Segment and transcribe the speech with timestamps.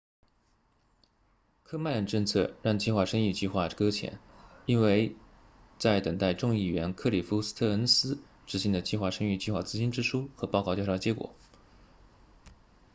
[1.63, 4.17] 科曼的政策让计划生育计划搁浅
[4.65, 5.15] 因为
[5.77, 11.35] 在等待众议员克里夫斯特恩斯 cliff stearns 执行的计划生育计划资金支出和报告调查结果